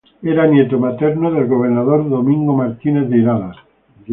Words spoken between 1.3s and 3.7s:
del gobernador Domingo Martínez de Irala.